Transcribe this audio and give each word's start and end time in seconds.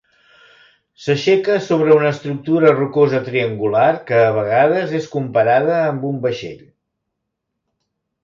S'aixeca 1.07 1.57
sobre 1.65 1.93
una 1.97 2.07
estructura 2.13 2.71
rocosa 2.79 3.19
triangular 3.27 3.91
que 4.07 4.23
a 4.29 4.33
vegades 4.37 4.95
és 5.01 5.09
comparada 5.17 5.77
amb 5.93 6.07
un 6.13 6.17
vaixell. 6.27 6.65